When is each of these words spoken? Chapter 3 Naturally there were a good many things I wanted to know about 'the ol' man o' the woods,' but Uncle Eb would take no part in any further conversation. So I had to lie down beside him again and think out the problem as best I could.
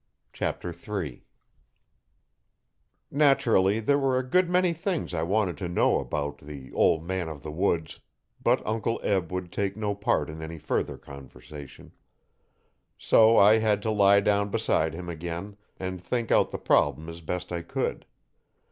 Chapter 0.33 0.73
3 0.73 1.27
Naturally 3.11 3.79
there 3.79 3.99
were 3.99 4.17
a 4.17 4.27
good 4.27 4.49
many 4.49 4.73
things 4.73 5.13
I 5.13 5.21
wanted 5.21 5.59
to 5.59 5.69
know 5.69 5.99
about 5.99 6.39
'the 6.39 6.73
ol' 6.73 6.99
man 7.01 7.29
o' 7.29 7.37
the 7.37 7.51
woods,' 7.51 7.99
but 8.41 8.65
Uncle 8.65 8.99
Eb 9.03 9.31
would 9.31 9.51
take 9.51 9.77
no 9.77 9.93
part 9.93 10.27
in 10.27 10.41
any 10.41 10.57
further 10.57 10.97
conversation. 10.97 11.91
So 12.97 13.37
I 13.37 13.59
had 13.59 13.83
to 13.83 13.91
lie 13.91 14.21
down 14.21 14.49
beside 14.49 14.95
him 14.95 15.07
again 15.07 15.55
and 15.77 16.01
think 16.01 16.31
out 16.31 16.49
the 16.49 16.57
problem 16.57 17.07
as 17.07 17.21
best 17.21 17.51
I 17.51 17.61
could. 17.61 18.07